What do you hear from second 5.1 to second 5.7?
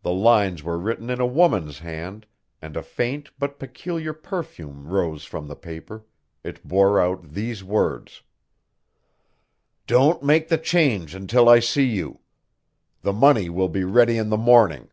from the